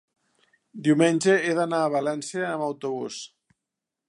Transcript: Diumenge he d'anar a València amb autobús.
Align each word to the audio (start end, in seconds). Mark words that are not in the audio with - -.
Diumenge 0.87 1.35
he 1.49 1.53
d'anar 1.59 1.83
a 1.89 1.93
València 1.99 2.49
amb 2.55 2.69
autobús. 2.73 3.23